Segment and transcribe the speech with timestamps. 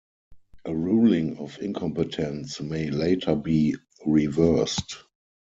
[0.65, 3.75] A ruling of incompetence may later be
[4.07, 4.97] reversed.